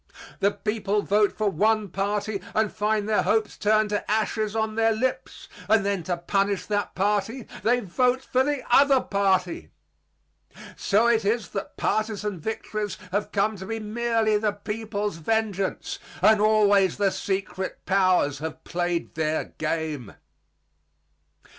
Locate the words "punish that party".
6.17-7.45